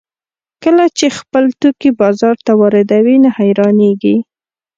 کله 0.63 0.85
چې 0.97 1.07
خپل 1.19 1.43
توکي 1.59 1.89
بازار 2.01 2.35
ته 2.45 2.51
واردوي 2.59 3.15
نو 3.23 3.29
حیرانېږي 3.37 4.15